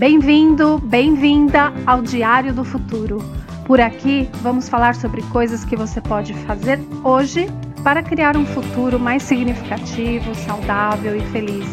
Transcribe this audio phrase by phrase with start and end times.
[0.00, 3.18] Bem-vindo, bem-vinda ao Diário do Futuro.
[3.66, 7.46] Por aqui vamos falar sobre coisas que você pode fazer hoje
[7.84, 11.68] para criar um futuro mais significativo, saudável e feliz.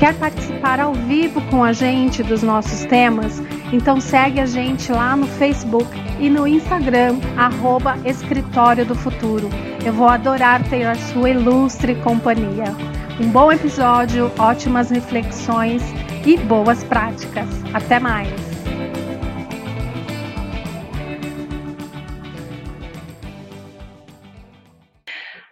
[0.00, 3.40] Quer participar ao vivo com a gente dos nossos temas?
[3.72, 5.88] Então segue a gente lá no Facebook
[6.18, 9.48] e no Instagram, arroba Escritório do Futuro.
[9.84, 12.74] Eu vou adorar ter a sua ilustre companhia.
[13.20, 15.80] Um bom episódio, ótimas reflexões
[16.26, 17.46] e boas práticas.
[17.72, 18.28] Até mais!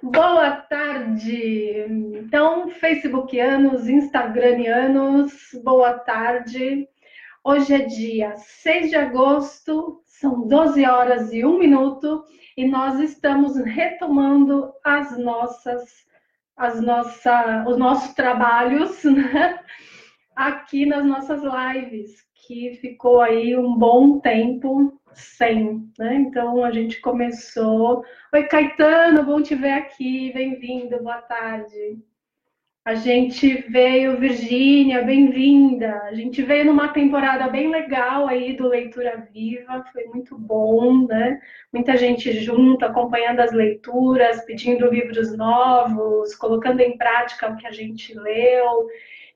[0.02, 1.87] Boa tarde!
[2.16, 5.32] Então, Facebookianos, Instagramianos,
[5.62, 6.88] boa tarde.
[7.45, 12.24] Hoje é dia 6 de agosto, são 12 horas e 1 minuto
[12.56, 15.85] e nós estamos retomando as nossas,
[16.57, 19.60] as nossa, os nossos trabalhos né?
[20.35, 26.16] Aqui nas nossas lives, que ficou aí um bom tempo sem, né?
[26.16, 28.04] Então a gente começou.
[28.32, 31.99] Oi, Caetano, bom te ver aqui, bem-vindo, boa tarde.
[32.85, 36.02] A gente veio, Virgínia, bem-vinda.
[36.02, 41.41] A gente veio numa temporada bem legal aí do Leitura Viva, foi muito bom, né?
[41.73, 47.73] Muita gente junto, acompanhando as leituras, pedindo livros novos, colocando em prática o que a
[47.73, 48.87] gente leu.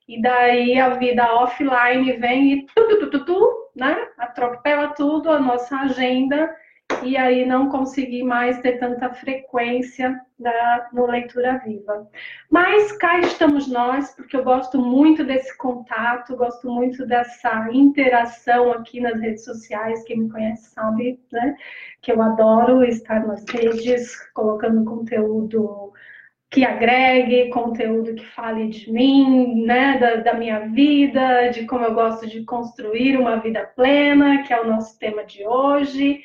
[0.08, 4.08] E daí a vida offline vem e tudo, tudo, tudo, né?
[4.16, 6.56] Atropela tudo a nossa agenda
[7.02, 12.08] e aí não consegui mais ter tanta frequência da, no Leitura Viva.
[12.50, 19.00] Mas cá estamos nós, porque eu gosto muito desse contato, gosto muito dessa interação aqui
[19.00, 20.02] nas redes sociais.
[20.04, 21.54] Quem me conhece sabe, né?
[22.00, 25.92] Que eu adoro estar nas redes, colocando conteúdo
[26.50, 31.94] que agregue, conteúdo que fale de mim, né, da, da, minha vida, de como eu
[31.94, 36.22] gosto de construir uma vida plena, que é o nosso tema de hoje.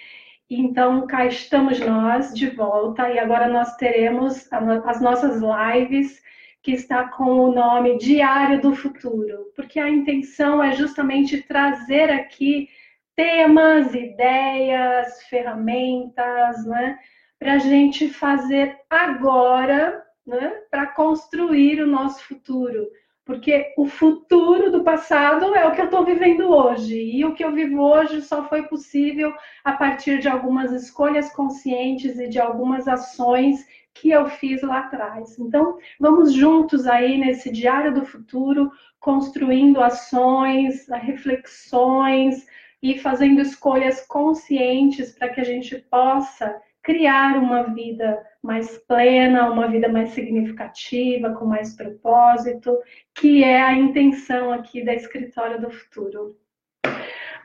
[0.49, 4.47] Então, cá estamos nós de volta e agora nós teremos
[4.85, 6.21] as nossas lives
[6.61, 12.69] que está com o nome Diário do Futuro, porque a intenção é justamente trazer aqui
[13.15, 16.97] temas, ideias, ferramentas, né,
[17.37, 22.87] para a gente fazer agora né, para construir o nosso futuro.
[23.25, 26.97] Porque o futuro do passado é o que eu estou vivendo hoje.
[26.97, 32.19] E o que eu vivo hoje só foi possível a partir de algumas escolhas conscientes
[32.19, 35.37] e de algumas ações que eu fiz lá atrás.
[35.39, 42.45] Então, vamos juntos aí nesse diário do futuro, construindo ações, reflexões
[42.81, 49.67] e fazendo escolhas conscientes para que a gente possa criar uma vida mais plena, uma
[49.69, 52.77] vida mais significativa, com mais propósito,
[53.15, 56.35] que é a intenção aqui da Escritório do Futuro.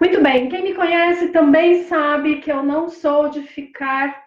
[0.01, 4.25] Muito bem, quem me conhece também sabe que eu não sou de ficar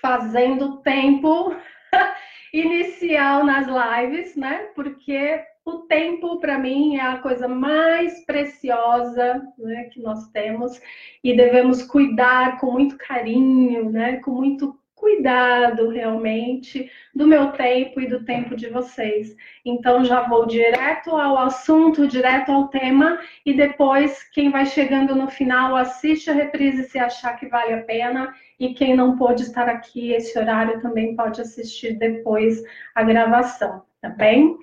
[0.00, 1.54] fazendo tempo
[2.52, 4.68] inicial nas lives, né?
[4.74, 10.80] Porque o tempo para mim é a coisa mais preciosa né, que nós temos
[11.22, 18.06] e devemos cuidar com muito carinho, né, com muito cuidado realmente do meu tempo e
[18.06, 19.34] do tempo de vocês.
[19.64, 25.28] Então já vou direto ao assunto, direto ao tema e depois quem vai chegando no
[25.28, 29.68] final assiste a reprise se achar que vale a pena e quem não pôde estar
[29.68, 32.62] aqui esse horário também pode assistir depois
[32.94, 34.58] a gravação, tá bem?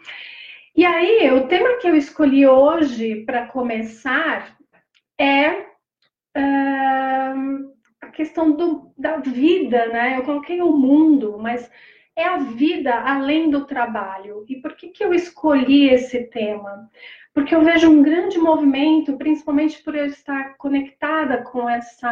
[0.78, 4.56] E aí, o tema que eu escolhi hoje para começar
[5.20, 5.50] é
[6.38, 10.20] uh, a questão do, da vida, né?
[10.20, 11.68] Eu coloquei o mundo, mas
[12.16, 14.46] é a vida além do trabalho.
[14.48, 16.88] E por que, que eu escolhi esse tema?
[17.38, 22.12] Porque eu vejo um grande movimento, principalmente por eu estar conectada com essa,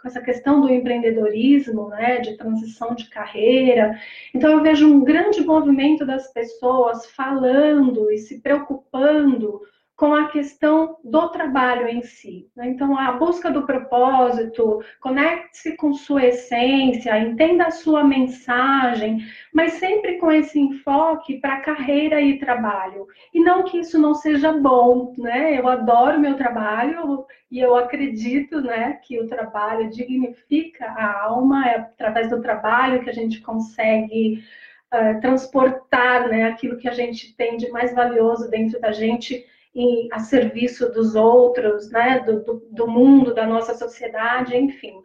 [0.00, 3.98] com essa questão do empreendedorismo, né, de transição de carreira.
[4.32, 9.62] Então, eu vejo um grande movimento das pessoas falando e se preocupando
[9.96, 12.50] com a questão do trabalho em si.
[12.54, 12.68] Né?
[12.68, 20.18] Então, a busca do propósito, conecte-se com sua essência, entenda a sua mensagem, mas sempre
[20.18, 23.06] com esse enfoque para carreira e trabalho.
[23.32, 25.58] E não que isso não seja bom, né?
[25.58, 31.76] Eu adoro meu trabalho e eu acredito, né, que o trabalho dignifica a alma, é
[31.76, 34.44] através do trabalho que a gente consegue
[34.92, 40.08] uh, transportar, né, aquilo que a gente tem de mais valioso dentro da gente em,
[40.10, 45.02] a serviço dos outros, né, do, do, do mundo, da nossa sociedade, enfim.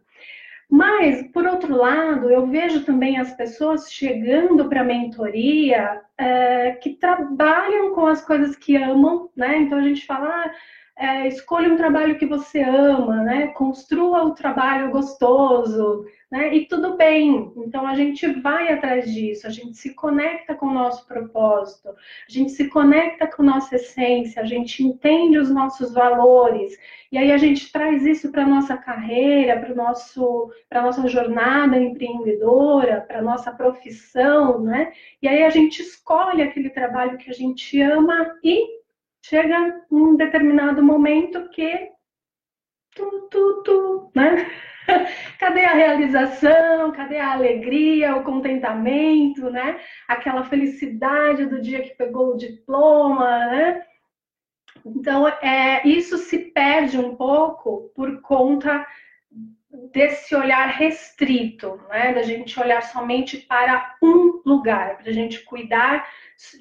[0.70, 6.92] Mas, por outro lado, eu vejo também as pessoas chegando para a mentoria é, que
[6.92, 9.58] trabalham com as coisas que amam, né?
[9.58, 10.52] Então a gente fala, ah,
[10.98, 13.48] é, escolha um trabalho que você ama, né?
[13.48, 16.56] Construa o trabalho gostoso, né?
[16.56, 17.52] E tudo bem.
[17.58, 22.32] Então a gente vai atrás disso, a gente se conecta com o nosso propósito, a
[22.32, 26.78] gente se conecta com nossa essência, a gente entende os nossos valores
[27.12, 33.02] e aí a gente traz isso para nossa carreira, para nosso, para nossa jornada empreendedora,
[33.02, 34.94] para nossa profissão, né?
[35.22, 38.66] E aí a gente escolhe aquele trabalho que a gente ama e
[39.22, 41.90] chega um determinado momento que
[42.96, 44.50] tu, tu, tu, né?
[45.72, 46.92] A realização?
[46.92, 49.80] Cadê a alegria, o contentamento, né?
[50.06, 53.82] Aquela felicidade do dia que pegou o diploma, né?
[54.86, 58.86] Então, é, isso se perde um pouco por conta
[59.94, 62.14] desse olhar restrito, né?
[62.14, 66.06] Da gente olhar somente para um lugar, para a gente cuidar,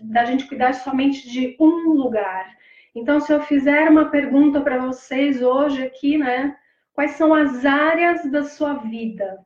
[0.02, 2.56] da gente cuidar somente de um lugar.
[2.94, 6.56] Então, se eu fizer uma pergunta para vocês hoje aqui, né?
[6.92, 9.38] Quais são as áreas da sua vida?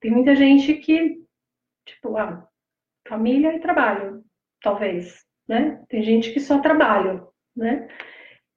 [0.00, 1.22] Tem muita gente que,
[1.84, 2.46] tipo, ah,
[3.06, 4.24] família e trabalho,
[4.62, 5.82] talvez, né?
[5.88, 7.26] Tem gente que só trabalha,
[7.56, 7.88] né?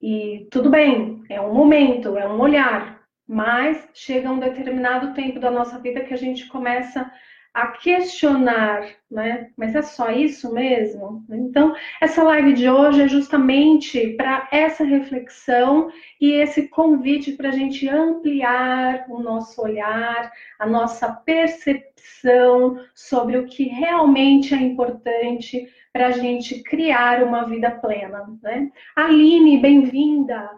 [0.02, 5.50] E tudo bem, é um momento, é um olhar, mas chega um determinado tempo da
[5.50, 7.12] nossa vida que a gente começa
[7.54, 9.50] a questionar, né?
[9.58, 11.26] Mas é só isso mesmo?
[11.30, 17.52] Então, essa live de hoje é justamente para essa reflexão e esse convite para a
[17.52, 26.08] gente ampliar o nosso olhar, a nossa percepção sobre o que realmente é importante para
[26.08, 28.72] a gente criar uma vida plena, né?
[28.96, 30.50] Aline, bem-vinda!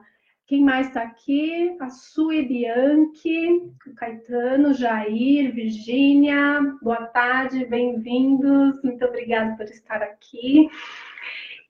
[0.46, 1.78] Quem mais está aqui?
[1.80, 6.60] A Sue Bianchi, o Caetano, Jair, Virgínia.
[6.82, 8.84] Boa tarde, bem-vindos.
[8.84, 10.70] Muito obrigada por estar aqui.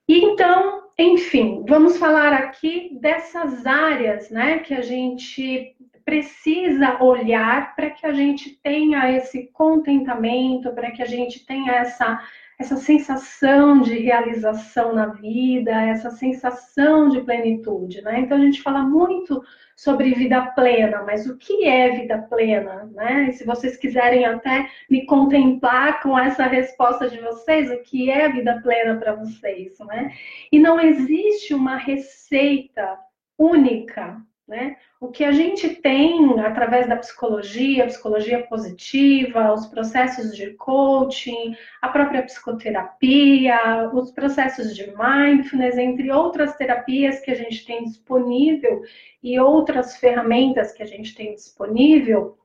[0.09, 8.07] Então, enfim, vamos falar aqui dessas áreas, né, que a gente precisa olhar para que
[8.07, 12.19] a gente tenha esse contentamento, para que a gente tenha essa
[12.59, 18.19] essa sensação de realização na vida, essa sensação de plenitude, né?
[18.19, 19.43] Então a gente fala muito
[19.75, 23.29] sobre vida plena, mas o que é vida plena, né?
[23.29, 28.29] E se vocês quiserem até me contemplar com essa resposta de vocês, o que é
[28.29, 30.13] vida plena para vocês, né?
[30.51, 32.97] E não existe uma receita
[33.37, 34.75] única né?
[34.99, 41.89] O que a gente tem através da psicologia, psicologia positiva, os processos de coaching, a
[41.89, 48.81] própria psicoterapia, os processos de mindfulness, entre outras terapias que a gente tem disponível
[49.21, 52.37] e outras ferramentas que a gente tem disponível,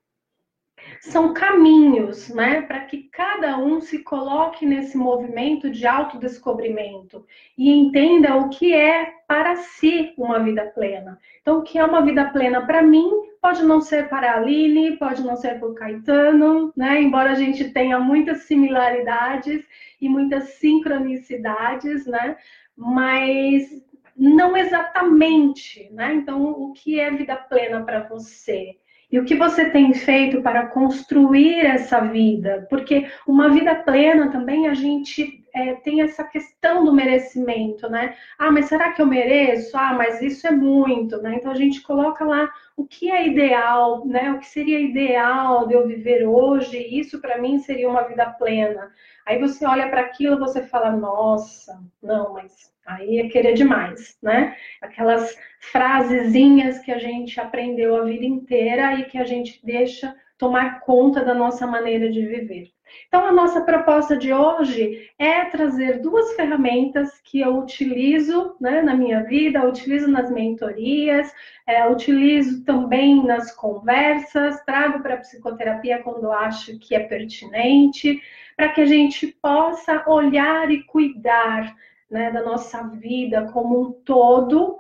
[1.00, 7.25] são caminhos, né, para que cada um se coloque nesse movimento de autodescobrimento
[7.56, 11.19] e entenda o que é para si uma vida plena.
[11.40, 14.96] Então, o que é uma vida plena para mim pode não ser para a Aline,
[14.96, 17.00] pode não ser para o Caetano, né?
[17.00, 19.64] Embora a gente tenha muitas similaridades
[20.00, 22.37] e muitas sincronicidades, né?
[22.76, 23.87] Mas
[24.17, 26.14] não exatamente, né?
[26.14, 28.76] Então, o que é vida plena para você?
[29.10, 32.66] E o que você tem feito para construir essa vida?
[32.68, 38.17] Porque uma vida plena também a gente é, tem essa questão do merecimento, né?
[38.38, 39.76] Ah, mas será que eu mereço?
[39.76, 41.37] Ah, mas isso é muito, né?
[41.37, 44.33] Então a gente coloca lá o que é ideal, né?
[44.33, 46.78] O que seria ideal de eu viver hoje?
[46.78, 48.93] Isso para mim seria uma vida plena.
[49.26, 54.17] Aí você olha para aquilo e você fala, nossa, não, mas Aí é querer demais,
[54.23, 54.57] né?
[54.81, 60.81] Aquelas frasezinhas que a gente aprendeu a vida inteira e que a gente deixa tomar
[60.81, 62.71] conta da nossa maneira de viver.
[63.07, 68.95] Então, a nossa proposta de hoje é trazer duas ferramentas que eu utilizo né, na
[68.95, 71.33] minha vida, utilizo nas mentorias,
[71.66, 78.21] é, utilizo também nas conversas, trago para a psicoterapia quando acho que é pertinente,
[78.57, 81.75] para que a gente possa olhar e cuidar
[82.11, 84.78] né, da nossa vida como um todo,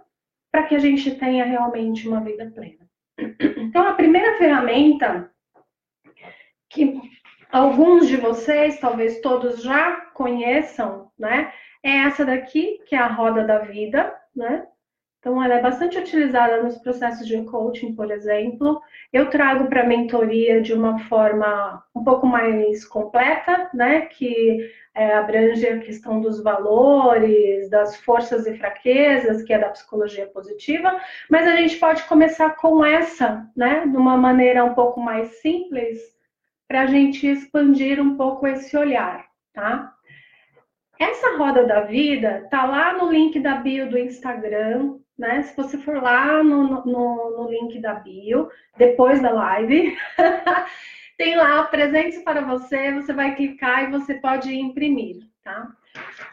[0.50, 2.88] para que a gente tenha realmente uma vida plena.
[3.18, 5.30] Então, a primeira ferramenta
[6.68, 7.00] que
[7.50, 11.52] alguns de vocês, talvez todos já conheçam, né,
[11.82, 14.66] é essa daqui, que é a roda da vida, né?
[15.20, 18.80] Então, ela é bastante utilizada nos processos de coaching, por exemplo.
[19.12, 24.02] Eu trago para a mentoria de uma forma um pouco mais completa, né?
[24.02, 30.26] Que é, abrange a questão dos valores, das forças e fraquezas, que é da psicologia
[30.28, 31.00] positiva.
[31.28, 33.86] Mas a gente pode começar com essa, né?
[33.88, 35.98] De uma maneira um pouco mais simples,
[36.68, 39.94] para a gente expandir um pouco esse olhar, tá?
[40.98, 45.42] Essa roda da vida tá lá no link da bio do Instagram, né?
[45.42, 49.96] Se você for lá no, no, no link da bio, depois da live,
[51.16, 55.68] tem lá presentes para você, você vai clicar e você pode imprimir, tá?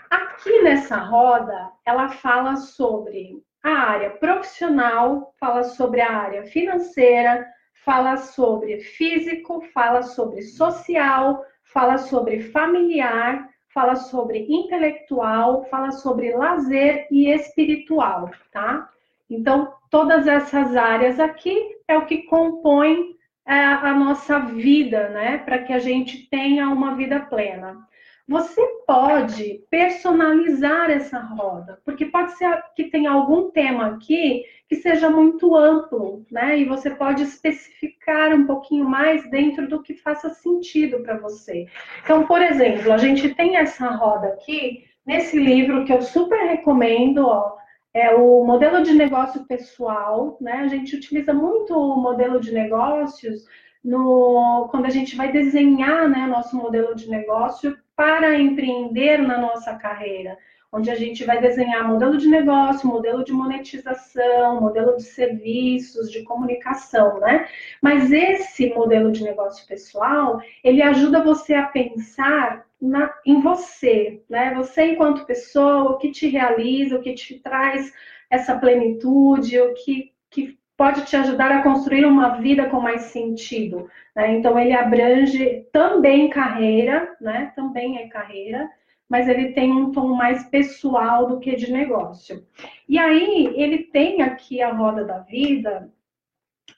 [0.10, 7.48] Aqui nessa roda, ela fala sobre a área profissional, fala sobre a área financeira,
[7.86, 17.08] fala sobre físico, fala sobre social, fala sobre familiar, fala sobre intelectual, fala sobre lazer
[17.12, 18.90] e espiritual, tá?
[19.30, 23.16] Então, todas essas áreas aqui é o que compõe
[23.46, 25.38] é, a nossa vida, né?
[25.38, 27.88] Para que a gente tenha uma vida plena.
[28.28, 35.12] Você pode personalizar essa roda, porque pode ser que tenha algum tema aqui que seja
[35.12, 36.58] muito amplo, né?
[36.58, 41.68] E você pode especificar um pouquinho mais dentro do que faça sentido para você.
[42.04, 47.28] Então, por exemplo, a gente tem essa roda aqui nesse livro que eu super recomendo,
[47.28, 47.56] ó,
[47.94, 50.54] é o modelo de negócio pessoal, né?
[50.64, 53.46] A gente utiliza muito o modelo de negócios
[53.84, 59.76] no, quando a gente vai desenhar né, nosso modelo de negócio para empreender na nossa
[59.76, 60.38] carreira,
[60.72, 66.24] onde a gente vai desenhar modelo de negócio, modelo de monetização, modelo de serviços, de
[66.24, 67.48] comunicação, né?
[67.82, 74.54] Mas esse modelo de negócio pessoal, ele ajuda você a pensar na, em você, né?
[74.56, 77.94] Você enquanto pessoa, o que te realiza, o que te traz
[78.30, 83.90] essa plenitude, o que, que pode te ajudar a construir uma vida com mais sentido.
[84.16, 84.36] Né?
[84.38, 87.52] Então, ele abrange também carreira, né?
[87.56, 88.70] Também é carreira,
[89.10, 92.46] mas ele tem um tom mais pessoal do que de negócio.
[92.90, 95.90] E aí, ele tem aqui a roda da vida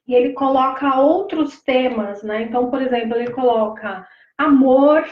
[0.07, 2.43] e ele coloca outros temas, né?
[2.43, 5.05] Então, por exemplo, ele coloca amor,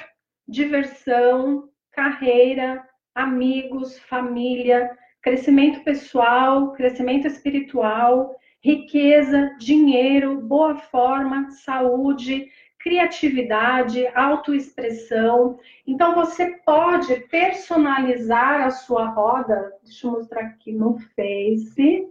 [0.48, 15.60] diversão, carreira, amigos, família, crescimento pessoal, crescimento espiritual, riqueza, dinheiro, boa forma, saúde, criatividade, autoexpressão.
[15.86, 19.72] Então você pode personalizar a sua roda.
[19.84, 22.10] Deixa eu mostrar aqui no Face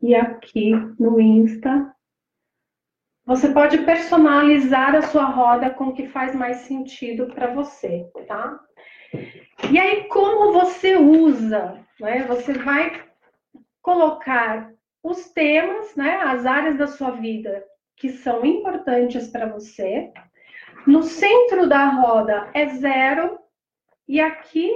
[0.00, 1.94] e aqui no Insta.
[3.26, 8.58] Você pode personalizar a sua roda com o que faz mais sentido para você, tá?
[9.70, 11.84] E aí, como você usa?
[12.00, 12.24] Né?
[12.28, 13.04] Você vai
[13.82, 17.64] colocar os temas, né, as áreas da sua vida
[17.96, 20.12] que são importantes para você.
[20.86, 23.38] No centro da roda é zero
[24.06, 24.70] e aqui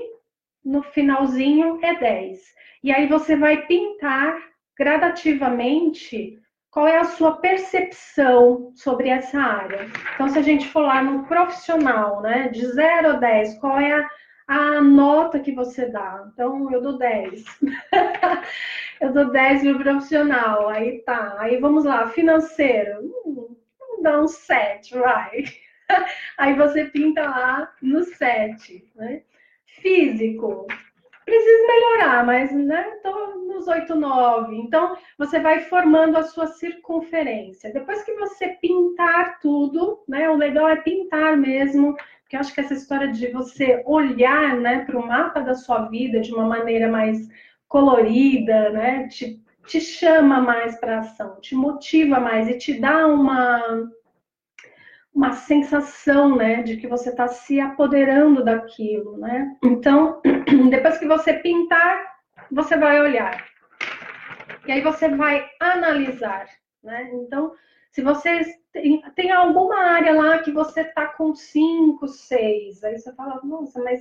[0.64, 2.40] no finalzinho é 10.
[2.82, 4.36] E aí você vai pintar
[4.76, 6.38] gradativamente
[6.70, 9.88] qual é a sua percepção sobre essa área.
[10.14, 13.92] Então, se a gente for lá no profissional, né, de 0 a 10, qual é
[13.92, 14.08] a
[14.50, 16.28] a nota que você dá.
[16.32, 17.44] Então, eu dou 10.
[19.00, 20.68] eu dou 10 no profissional.
[20.68, 21.36] Aí tá.
[21.38, 23.14] Aí vamos lá, financeiro.
[23.24, 23.56] Hum,
[24.02, 25.44] dá um 7, vai.
[26.36, 29.22] Aí você pinta lá no 7, né?
[29.66, 30.66] Físico.
[31.24, 32.92] Preciso melhorar, mas né,
[33.46, 34.56] nos 8, 9.
[34.56, 37.72] Então, você vai formando a sua circunferência.
[37.72, 40.28] Depois que você pintar tudo, né?
[40.28, 41.94] O legal é pintar mesmo
[42.30, 46.20] porque acho que essa história de você olhar né, para o mapa da sua vida
[46.20, 47.28] de uma maneira mais
[47.66, 53.90] colorida, né, te, te chama mais para ação, te motiva mais e te dá uma,
[55.12, 59.18] uma sensação né, de que você está se apoderando daquilo.
[59.18, 59.56] Né?
[59.64, 60.22] Então,
[60.70, 62.14] depois que você pintar,
[62.48, 63.44] você vai olhar.
[64.68, 66.46] E aí você vai analisar.
[66.80, 67.10] Né?
[67.12, 67.50] Então,
[67.90, 68.42] se você
[68.72, 73.82] tem, tem alguma área lá que você tá com 5, 6, aí você fala, nossa,
[73.82, 74.00] mas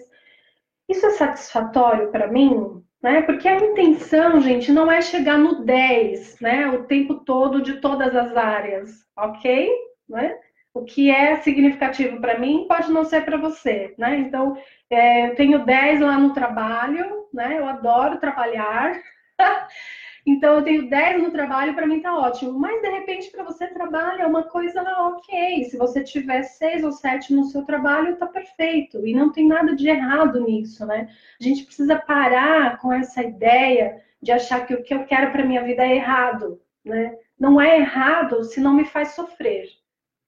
[0.88, 2.84] isso é satisfatório para mim?
[3.02, 3.22] Né?
[3.22, 6.68] Porque a intenção, gente, não é chegar no 10, né?
[6.68, 9.72] O tempo todo de todas as áreas, ok?
[10.08, 10.38] Né?
[10.74, 14.18] O que é significativo para mim pode não ser para você, né?
[14.18, 14.58] Então,
[14.90, 17.58] é, eu tenho 10 lá no trabalho, né?
[17.58, 19.00] Eu adoro trabalhar.
[20.26, 22.58] Então, eu tenho 10 no trabalho, para mim tá ótimo.
[22.60, 25.64] Mas, de repente, para você trabalho é uma coisa ok.
[25.66, 29.06] Se você tiver 6 ou 7 no seu trabalho, tá perfeito.
[29.06, 31.10] E não tem nada de errado nisso, né?
[31.40, 35.46] A gente precisa parar com essa ideia de achar que o que eu quero para
[35.46, 37.16] minha vida é errado, né?
[37.40, 39.66] Não é errado se não me faz sofrer.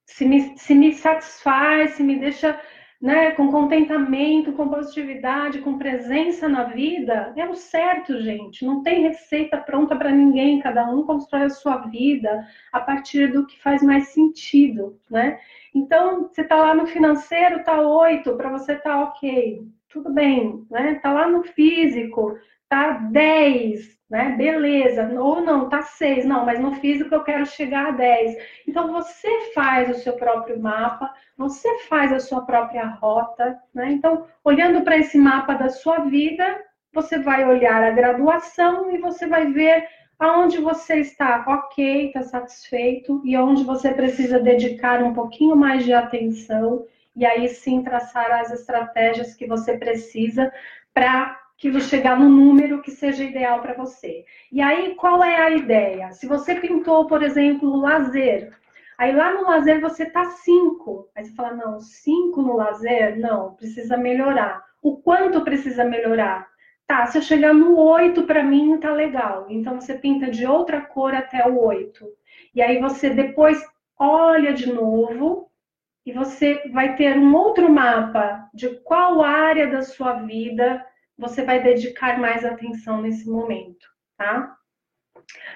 [0.06, 2.60] Se me, se me satisfaz, se me deixa
[3.02, 8.64] né, com contentamento, com positividade, com presença na vida, é o certo, gente.
[8.64, 13.48] Não tem receita pronta para ninguém, cada um constrói a sua vida a partir do
[13.48, 15.40] que faz mais sentido, né?
[15.74, 20.96] Então, você está lá no financeiro, tá oito, para você tá ok, tudo bem, né?
[20.96, 22.38] Tá lá no físico,
[22.72, 24.30] tá 10, né?
[24.38, 28.38] Beleza, ou não, tá 6, não, mas no físico eu quero chegar a 10.
[28.66, 33.92] Então você faz o seu próprio mapa, você faz a sua própria rota, né?
[33.92, 36.64] Então, olhando para esse mapa da sua vida,
[36.94, 39.86] você vai olhar a graduação e você vai ver
[40.18, 45.92] aonde você está ok, está satisfeito e onde você precisa dedicar um pouquinho mais de
[45.92, 46.86] atenção
[47.18, 50.50] e aí sim traçar as estratégias que você precisa
[50.94, 54.26] para aquilo chegar no número que seja ideal para você.
[54.52, 56.12] E aí, qual é a ideia?
[56.12, 58.52] Se você pintou, por exemplo, lazer,
[58.98, 61.10] aí lá no lazer você tá 5.
[61.16, 63.20] Aí você fala, não, 5 no lazer?
[63.20, 64.60] Não, precisa melhorar.
[64.82, 66.48] O quanto precisa melhorar?
[66.88, 69.46] Tá, se eu chegar no 8, para mim tá legal.
[69.48, 72.08] Então você pinta de outra cor até o 8.
[72.56, 73.64] E aí você depois
[74.00, 75.48] olha de novo
[76.04, 80.84] e você vai ter um outro mapa de qual área da sua vida
[81.22, 83.88] você vai dedicar mais atenção nesse momento,
[84.18, 84.58] tá?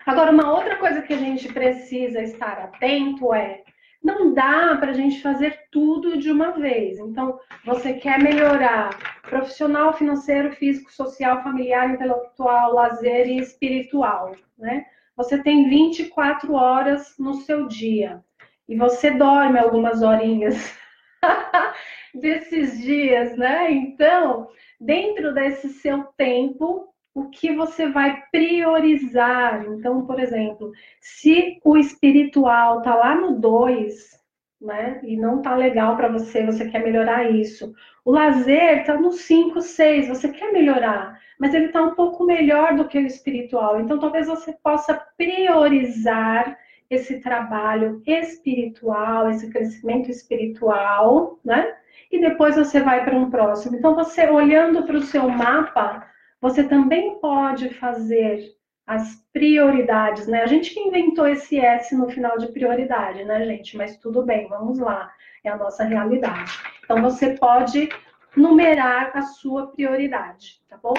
[0.05, 3.63] Agora, uma outra coisa que a gente precisa estar atento é
[4.03, 6.99] não dá para a gente fazer tudo de uma vez.
[6.99, 14.85] Então, você quer melhorar profissional, financeiro, físico, social, familiar, intelectual, lazer e espiritual, né?
[15.17, 18.23] Você tem 24 horas no seu dia
[18.69, 20.77] e você dorme algumas horinhas
[22.13, 23.71] desses dias, né?
[23.71, 24.47] Então,
[24.85, 29.65] dentro desse seu tempo, o que você vai priorizar.
[29.65, 34.15] Então, por exemplo, se o espiritual tá lá no 2,
[34.61, 37.73] né, e não tá legal para você, você quer melhorar isso.
[38.03, 42.75] O lazer tá no 5, 6, você quer melhorar, mas ele tá um pouco melhor
[42.75, 43.79] do que o espiritual.
[43.79, 46.57] Então, talvez você possa priorizar
[46.89, 51.75] esse trabalho espiritual, esse crescimento espiritual, né?
[52.11, 53.75] E depois você vai para um próximo.
[53.75, 56.05] Então, você olhando para o seu mapa,
[56.39, 60.43] você também pode fazer as prioridades, né?
[60.43, 63.75] A gente que inventou esse S no final de prioridade, né, gente?
[63.75, 65.11] Mas tudo bem, vamos lá,
[65.43, 66.51] é a nossa realidade.
[66.83, 67.89] Então, você pode
[68.35, 70.93] numerar a sua prioridade, tá bom?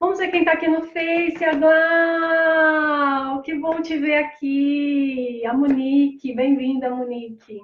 [0.00, 3.40] Vamos ver quem está aqui no Face, a!
[3.44, 5.46] Que bom te ver aqui!
[5.46, 7.60] A Monique, bem-vinda, Monique.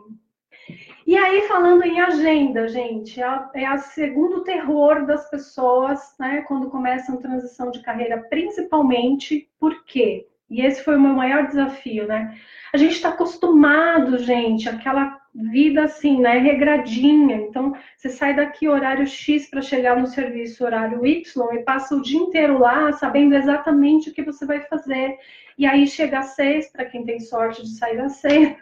[1.06, 6.68] E aí, falando em agenda, gente, é, é o segundo terror das pessoas, né, quando
[6.68, 10.26] começam transição de carreira, principalmente, por quê?
[10.50, 12.38] E esse foi o meu maior desafio, né?
[12.72, 17.36] A gente está acostumado, gente, aquela vida assim, né, regradinha.
[17.36, 22.02] Então, você sai daqui horário X para chegar no serviço horário Y e passa o
[22.02, 25.16] dia inteiro lá sabendo exatamente o que você vai fazer.
[25.56, 28.56] E aí chega às seis, para quem tem sorte de sair às seis,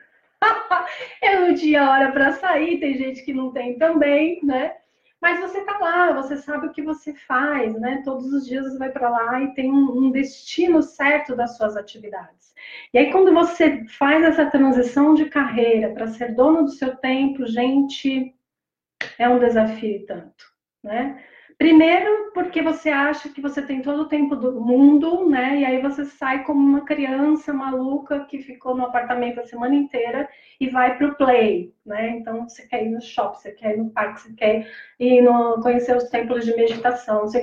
[1.23, 4.75] eu não tinha hora para sair, tem gente que não tem também, né?
[5.21, 8.03] Mas você tá lá, você sabe o que você faz, né?
[8.05, 12.55] Todos os dias você vai para lá e tem um, destino certo das suas atividades.
[12.93, 17.47] E aí, quando você faz essa transição de carreira para ser dono do seu tempo,
[17.47, 18.35] gente,
[19.19, 20.45] é um desafio tanto,
[20.83, 21.25] né?
[21.59, 25.61] Primeiro, porque você acha que você tem todo o tempo do mundo, né?
[25.61, 30.29] E aí você sai como uma criança maluca que ficou no apartamento a semana inteira
[30.61, 32.11] e vai para o play, né?
[32.11, 35.63] Então você quer ir no shopping, você quer ir no parque, você quer ir no,
[35.63, 37.41] conhecer os templos de meditação, você.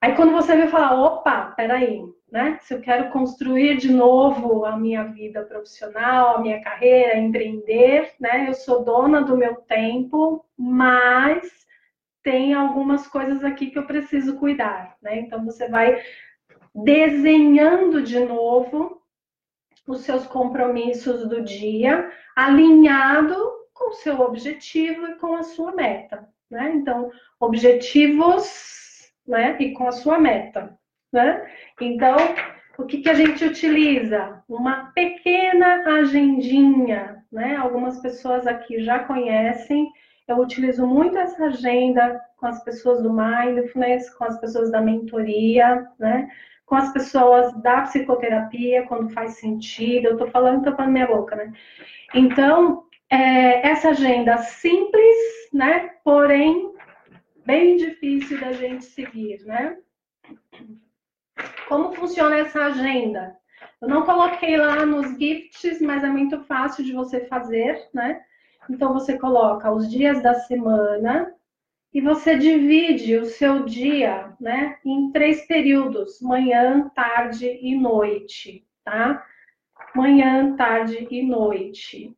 [0.00, 2.56] Aí quando você vê falar, opa, peraí, né?
[2.62, 8.48] Se eu quero construir de novo a minha vida profissional, a minha carreira, empreender, né?
[8.48, 11.66] Eu sou dona do meu tempo, mas
[12.22, 15.20] tem algumas coisas aqui que eu preciso cuidar, né?
[15.20, 16.00] Então você vai
[16.74, 19.02] desenhando de novo
[19.86, 23.34] os seus compromissos do dia, alinhado
[23.72, 26.72] com o seu objetivo e com a sua meta, né?
[26.74, 29.56] Então, objetivos, né?
[29.58, 30.78] E com a sua meta,
[31.12, 31.50] né?
[31.80, 32.16] Então,
[32.76, 34.42] o que, que a gente utiliza?
[34.48, 37.56] Uma pequena agendinha, né?
[37.56, 39.90] Algumas pessoas aqui já conhecem
[40.28, 45.88] eu utilizo muito essa agenda com as pessoas do Mindfulness, com as pessoas da mentoria,
[45.98, 46.30] né?
[46.66, 50.08] Com as pessoas da psicoterapia, quando faz sentido.
[50.08, 51.52] Eu tô falando, tô falando minha boca, né?
[52.14, 55.16] Então, é, essa agenda simples,
[55.52, 55.90] né?
[56.04, 56.74] Porém,
[57.46, 59.78] bem difícil da gente seguir, né?
[61.68, 63.34] Como funciona essa agenda?
[63.80, 68.20] Eu não coloquei lá nos gifts, mas é muito fácil de você fazer, né?
[68.68, 71.32] Então você coloca os dias da semana
[71.92, 79.24] e você divide o seu dia, né, em três períodos: manhã, tarde e noite, tá?
[79.94, 82.14] Manhã, tarde e noite.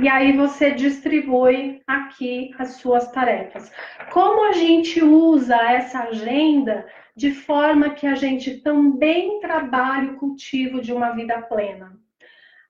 [0.00, 3.72] E aí você distribui aqui as suas tarefas.
[4.12, 10.80] Como a gente usa essa agenda de forma que a gente também trabalhe o cultivo
[10.80, 11.98] de uma vida plena?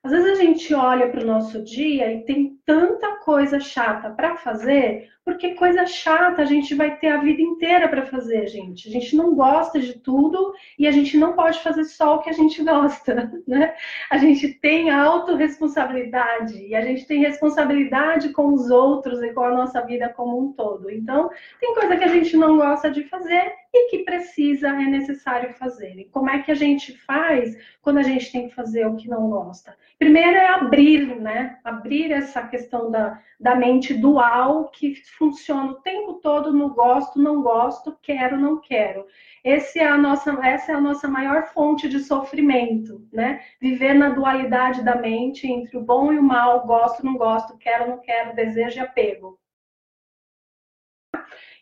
[0.07, 4.37] Às vezes a gente olha para o nosso dia e tem tanta coisa chata para
[4.37, 8.89] fazer, porque coisa chata a gente vai ter a vida inteira para fazer, gente.
[8.89, 12.31] A gente não gosta de tudo e a gente não pode fazer só o que
[12.31, 13.75] a gente gosta, né?
[14.09, 19.51] A gente tem autorresponsabilidade e a gente tem responsabilidade com os outros e com a
[19.51, 20.89] nossa vida como um todo.
[20.89, 25.53] Então, tem coisa que a gente não gosta de fazer e que precisa, é necessário
[25.55, 25.99] fazer.
[25.99, 29.09] E como é que a gente faz quando a gente tem que fazer o que
[29.09, 29.77] não gosta?
[29.99, 31.59] Primeiro é abrir, né?
[31.63, 37.43] Abrir essa questão da, da mente dual que funciona o tempo todo no gosto, não
[37.43, 39.07] gosto, quero, não quero.
[39.45, 43.41] Esse é a nossa, essa é a nossa maior fonte de sofrimento, né?
[43.61, 47.91] Viver na dualidade da mente entre o bom e o mal, gosto, não gosto, quero,
[47.91, 49.39] não quero, desejo e apego.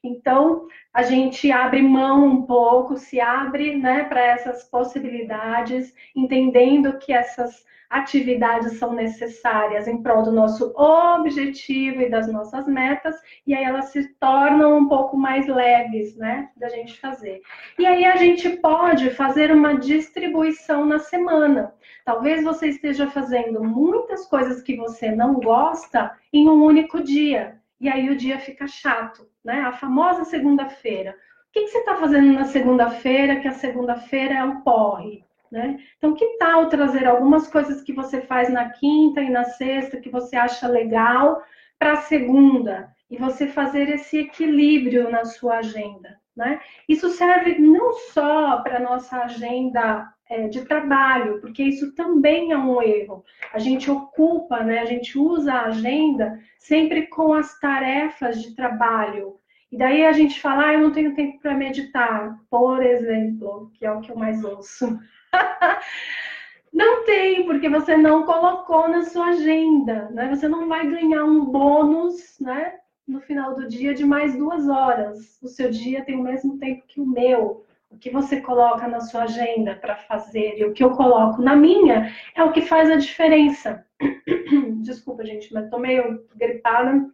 [0.04, 7.10] Então, a gente abre mão um pouco, se abre né, para essas possibilidades, entendendo que
[7.10, 13.14] essas atividades são necessárias em prol do nosso objetivo e das nossas metas,
[13.46, 17.40] e aí elas se tornam um pouco mais leves, né, da gente fazer.
[17.78, 21.72] E aí a gente pode fazer uma distribuição na semana.
[22.04, 27.88] Talvez você esteja fazendo muitas coisas que você não gosta em um único dia e
[27.88, 29.60] aí o dia fica chato, né?
[29.60, 31.12] A famosa segunda-feira.
[31.12, 35.24] O que, que você está fazendo na segunda-feira, que a segunda-feira é um porre?
[35.50, 35.78] Né?
[35.96, 40.10] Então, que tal trazer algumas coisas que você faz na quinta e na sexta que
[40.10, 41.40] você acha legal
[41.78, 46.18] para a segunda e você fazer esse equilíbrio na sua agenda?
[46.36, 46.60] Né?
[46.88, 52.82] Isso serve não só para nossa agenda é, de trabalho, porque isso também é um
[52.82, 53.24] erro.
[53.52, 59.38] A gente ocupa, né, a gente usa a agenda sempre com as tarefas de trabalho.
[59.70, 63.84] E daí a gente fala, ah, eu não tenho tempo para meditar, por exemplo, que
[63.84, 64.98] é o que eu mais ouço.
[66.72, 70.28] não tem, porque você não colocou na sua agenda, né?
[70.28, 72.74] Você não vai ganhar um bônus, né?
[73.06, 75.42] No final do dia de mais duas horas.
[75.42, 79.00] O seu dia tem o mesmo tempo que o meu o que você coloca na
[79.00, 82.90] sua agenda para fazer e o que eu coloco na minha é o que faz
[82.90, 83.86] a diferença.
[84.82, 87.08] Desculpa, gente, mas tô meio gripada.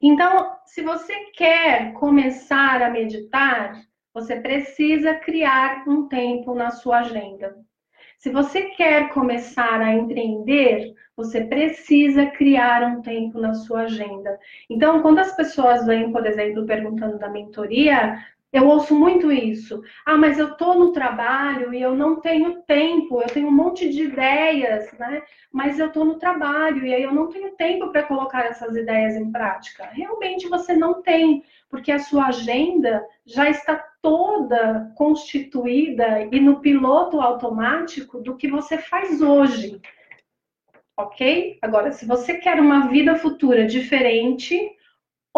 [0.00, 3.82] Então, se você quer começar a meditar,
[4.14, 7.56] você precisa criar um tempo na sua agenda.
[8.18, 14.38] Se você quer começar a empreender, você precisa criar um tempo na sua agenda.
[14.70, 18.18] Então, quando as pessoas vêm, por exemplo, perguntando da mentoria,
[18.56, 19.82] eu ouço muito isso.
[20.04, 23.88] Ah, mas eu estou no trabalho e eu não tenho tempo, eu tenho um monte
[23.88, 25.22] de ideias, né?
[25.52, 29.14] Mas eu estou no trabalho e aí eu não tenho tempo para colocar essas ideias
[29.14, 29.88] em prática.
[29.92, 37.20] Realmente você não tem, porque a sua agenda já está toda constituída e no piloto
[37.20, 39.80] automático do que você faz hoje.
[40.96, 41.58] Ok?
[41.60, 44.75] Agora, se você quer uma vida futura diferente,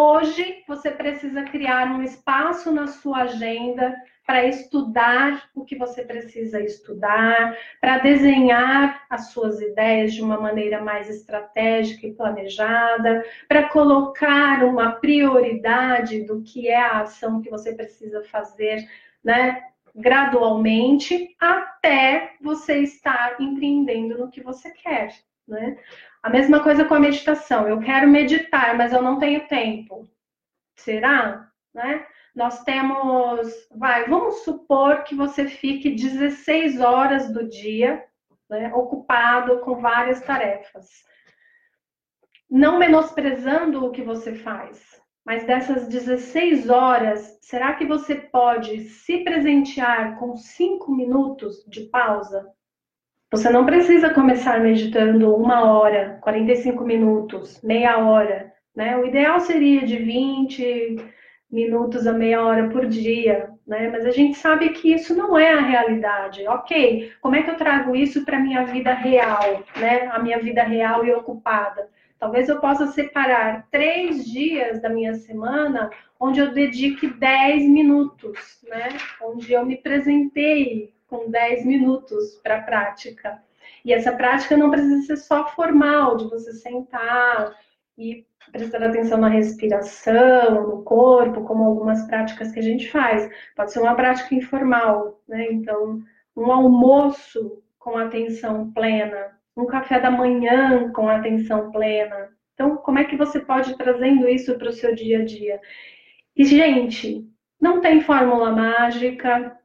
[0.00, 6.60] Hoje você precisa criar um espaço na sua agenda para estudar o que você precisa
[6.60, 14.62] estudar, para desenhar as suas ideias de uma maneira mais estratégica e planejada, para colocar
[14.62, 18.88] uma prioridade do que é a ação que você precisa fazer,
[19.24, 19.64] né?
[19.96, 25.12] Gradualmente, até você estar empreendendo no que você quer,
[25.48, 25.76] né?
[26.22, 27.68] A mesma coisa com a meditação.
[27.68, 30.08] Eu quero meditar, mas eu não tenho tempo.
[30.76, 31.50] Será?
[31.72, 32.06] Né?
[32.34, 38.04] Nós temos, vai, vamos supor que você fique 16 horas do dia
[38.48, 40.88] né, ocupado com várias tarefas.
[42.50, 49.18] Não menosprezando o que você faz, mas dessas 16 horas, será que você pode se
[49.18, 52.50] presentear com 5 minutos de pausa?
[53.30, 58.54] Você não precisa começar meditando uma hora, 45 minutos, meia hora.
[58.74, 58.96] Né?
[58.96, 60.96] O ideal seria de 20
[61.50, 63.88] minutos a meia hora por dia, né?
[63.90, 66.46] Mas a gente sabe que isso não é a realidade.
[66.48, 70.08] Ok, como é que eu trago isso para a minha vida real, né?
[70.10, 71.88] A minha vida real e ocupada.
[72.18, 78.88] Talvez eu possa separar três dias da minha semana onde eu dedique 10 minutos, né?
[79.22, 83.42] Onde eu me presentei com 10 minutos para a prática.
[83.84, 87.56] E essa prática não precisa ser só formal, de você sentar
[87.96, 93.28] e prestar atenção na respiração, no corpo, como algumas práticas que a gente faz.
[93.56, 95.46] Pode ser uma prática informal, né?
[95.50, 96.00] Então,
[96.36, 102.30] um almoço com atenção plena, um café da manhã com atenção plena.
[102.54, 105.60] Então, como é que você pode ir trazendo isso para o seu dia a dia?
[106.36, 107.26] E, gente,
[107.60, 109.56] não tem fórmula mágica,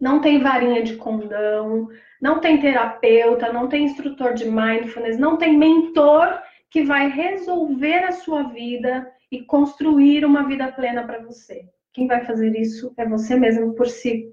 [0.00, 1.88] não tem varinha de condão,
[2.20, 8.12] não tem terapeuta, não tem instrutor de mindfulness, não tem mentor que vai resolver a
[8.12, 11.64] sua vida e construir uma vida plena para você.
[11.92, 14.32] Quem vai fazer isso é você mesmo por si.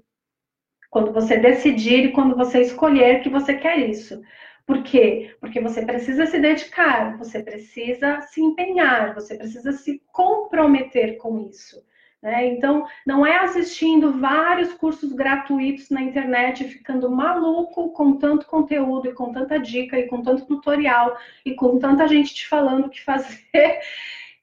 [0.90, 4.20] Quando você decidir e quando você escolher que você quer isso.
[4.66, 5.34] Por quê?
[5.40, 11.84] Porque você precisa se dedicar, você precisa se empenhar, você precisa se comprometer com isso.
[12.26, 12.44] Né?
[12.48, 19.12] Então, não é assistindo vários cursos gratuitos na internet ficando maluco com tanto conteúdo e
[19.12, 23.00] com tanta dica e com tanto tutorial e com tanta gente te falando o que
[23.00, 23.38] fazer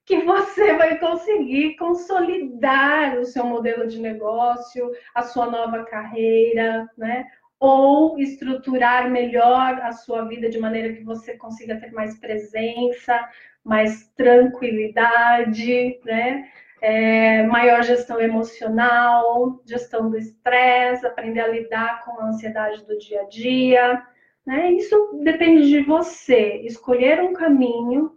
[0.05, 7.27] que você vai conseguir consolidar o seu modelo de negócio, a sua nova carreira, né?
[7.59, 13.27] Ou estruturar melhor a sua vida de maneira que você consiga ter mais presença,
[13.61, 16.49] mais tranquilidade, né?
[16.85, 23.21] É, maior gestão emocional, gestão do estresse, aprender a lidar com a ansiedade do dia
[23.21, 24.03] a dia.
[24.45, 24.73] Né?
[24.73, 26.57] Isso depende de você.
[26.65, 28.11] Escolher um caminho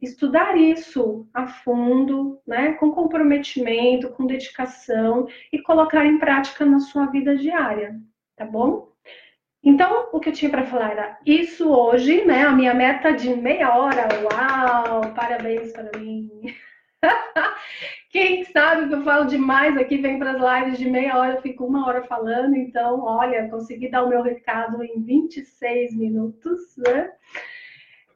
[0.00, 7.06] estudar isso a fundo, né, com comprometimento, com dedicação e colocar em prática na sua
[7.06, 8.00] vida diária,
[8.36, 8.90] tá bom?
[9.62, 12.44] Então, o que eu tinha para falar era isso hoje, né?
[12.44, 16.30] A minha meta de meia hora, uau, parabéns para mim.
[18.10, 21.42] Quem sabe que eu falo demais aqui, vem para as lives de meia hora, eu
[21.42, 27.12] fico uma hora falando, então, olha, consegui dar o meu recado em 26 minutos, né?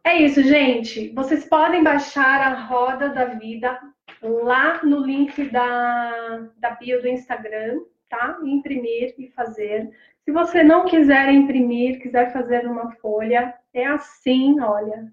[0.03, 1.09] É isso, gente.
[1.15, 3.81] Vocês podem baixar a Roda da Vida
[4.21, 8.39] lá no link da, da bio do Instagram, tá?
[8.45, 9.91] Imprimir e fazer.
[10.25, 15.13] Se você não quiser imprimir, quiser fazer uma folha, é assim, olha,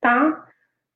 [0.00, 0.46] tá?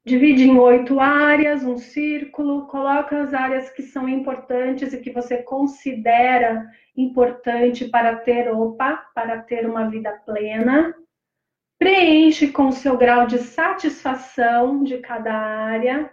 [0.06, 5.38] Divide em oito áreas, um círculo, coloca as áreas que são importantes e que você
[5.38, 6.64] considera
[6.96, 10.94] importante para ter, opa, para ter uma vida plena,
[11.76, 16.08] preenche com o seu grau de satisfação de cada área,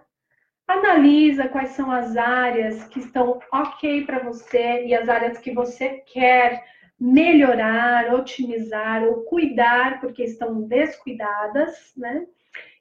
[0.68, 6.02] analisa quais são as áreas que estão ok para você e as áreas que você
[6.12, 6.64] quer
[7.00, 12.26] melhorar, otimizar ou cuidar porque estão descuidadas, né?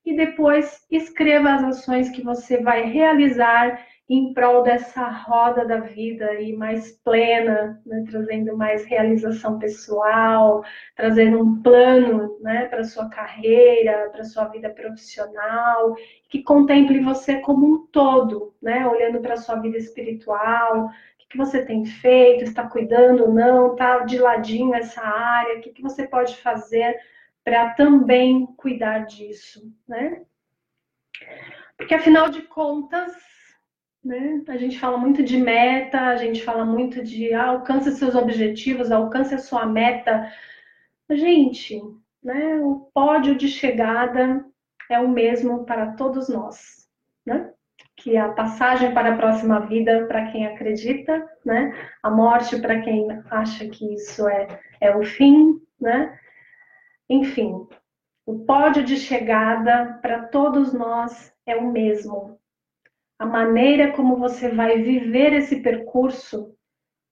[0.04, 6.26] E depois escreva as ações que você vai realizar em prol dessa roda da vida
[6.26, 8.04] aí mais plena, né?
[8.10, 10.62] trazendo mais realização pessoal,
[10.94, 15.96] trazendo um plano né, para sua carreira, para sua vida profissional,
[16.28, 18.86] que contemple você como um todo, né?
[18.86, 24.00] olhando para sua vida espiritual, o que, você tem feito, está cuidando ou não, está
[24.00, 26.94] de ladinho essa área, o que você pode fazer
[27.44, 30.22] para também cuidar disso, né?
[31.76, 33.12] Porque afinal de contas,
[34.04, 34.42] né?
[34.48, 38.90] A gente fala muito de meta, a gente fala muito de ah, alcance seus objetivos,
[38.90, 40.32] alcance a sua meta.
[41.10, 41.80] Gente,
[42.22, 42.58] né?
[42.58, 44.44] o pódio de chegada
[44.88, 46.88] é o mesmo para todos nós,
[47.26, 47.52] né?
[47.96, 51.72] Que a passagem para a próxima vida para quem acredita, né?
[52.02, 56.18] A morte para quem acha que isso é, é o fim, né?
[57.12, 57.66] Enfim,
[58.24, 62.38] o pódio de chegada para todos nós é o mesmo,
[63.18, 66.56] a maneira como você vai viver esse percurso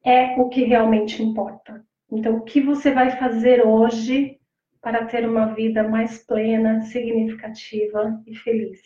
[0.02, 1.84] é o que realmente importa.
[2.10, 4.38] Então, o que você vai fazer hoje
[4.80, 8.80] para ter uma vida mais plena, significativa e feliz?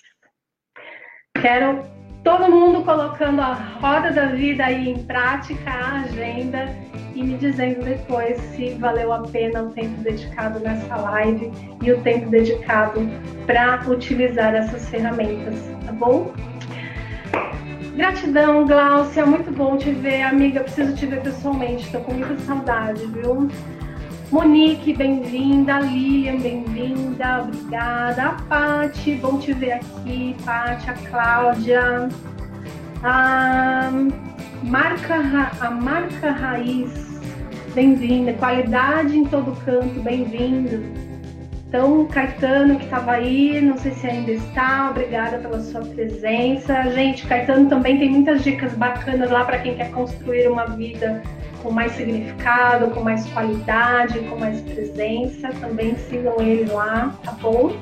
[1.41, 1.85] Quero
[2.25, 6.84] todo mundo colocando a roda da vida aí em prática, a agenda
[7.15, 11.51] e me dizendo depois se valeu a pena o tempo dedicado nessa live
[11.83, 13.01] e o tempo dedicado
[13.47, 15.55] para utilizar essas ferramentas,
[15.87, 16.33] tá bom?
[17.97, 19.25] Gratidão, Glaucia.
[19.25, 20.61] Muito bom te ver, amiga.
[20.61, 21.85] Preciso te ver pessoalmente.
[21.85, 23.49] Estou com muita saudade, viu?
[24.33, 25.79] Monique, bem-vinda.
[25.79, 27.43] Lilian, bem-vinda.
[27.43, 28.23] Obrigada.
[28.25, 30.35] A Pati, bom te ver aqui.
[30.45, 32.09] Pati, a Cláudia.
[33.05, 33.93] A
[34.65, 35.15] marca,
[35.61, 37.21] a marca Raiz,
[37.75, 38.33] bem-vinda.
[38.33, 40.83] Qualidade em todo canto, bem-vindo.
[41.69, 46.85] Então, Caetano, que estava aí, não sei se ainda está, obrigada pela sua presença.
[46.91, 51.23] Gente, Caetano também tem muitas dicas bacanas lá para quem quer construir uma vida
[51.63, 55.49] com mais significado, com mais qualidade, com mais presença.
[55.61, 57.77] Também sigam ele lá, tá bom?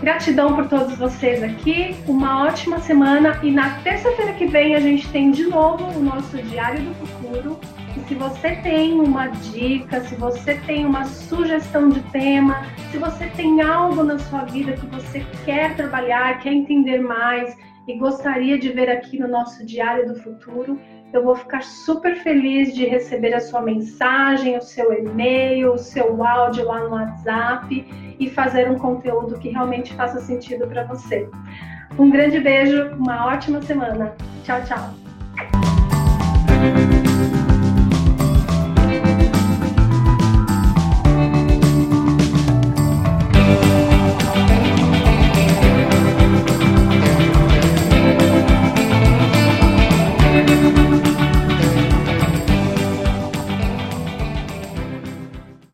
[0.00, 5.08] Gratidão por todos vocês aqui, uma ótima semana e na terça-feira que vem a gente
[5.10, 7.58] tem de novo o nosso Diário do Futuro.
[7.96, 13.26] E se você tem uma dica, se você tem uma sugestão de tema, se você
[13.26, 17.56] tem algo na sua vida que você quer trabalhar, quer entender mais
[17.88, 20.78] e gostaria de ver aqui no nosso Diário do Futuro,
[21.12, 26.22] eu vou ficar super feliz de receber a sua mensagem, o seu e-mail, o seu
[26.22, 31.28] áudio lá no WhatsApp e fazer um conteúdo que realmente faça sentido para você.
[31.98, 34.14] Um grande beijo, uma ótima semana.
[34.44, 35.07] Tchau, tchau.